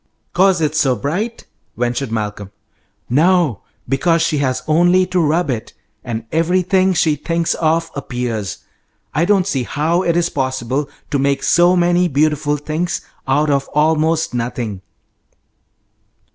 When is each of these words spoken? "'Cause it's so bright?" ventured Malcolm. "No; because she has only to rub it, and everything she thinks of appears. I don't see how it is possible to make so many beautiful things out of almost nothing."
"'Cause 0.33 0.61
it's 0.61 0.79
so 0.79 0.95
bright?" 0.95 1.45
ventured 1.77 2.11
Malcolm. 2.11 2.49
"No; 3.07 3.61
because 3.87 4.23
she 4.23 4.39
has 4.39 4.63
only 4.67 5.05
to 5.05 5.19
rub 5.19 5.51
it, 5.51 5.73
and 6.03 6.25
everything 6.31 6.91
she 6.95 7.15
thinks 7.15 7.53
of 7.53 7.91
appears. 7.95 8.63
I 9.13 9.25
don't 9.25 9.45
see 9.45 9.61
how 9.61 10.01
it 10.01 10.17
is 10.17 10.31
possible 10.31 10.89
to 11.11 11.19
make 11.19 11.43
so 11.43 11.75
many 11.75 12.07
beautiful 12.07 12.57
things 12.57 13.01
out 13.27 13.51
of 13.51 13.69
almost 13.75 14.33
nothing." 14.33 14.81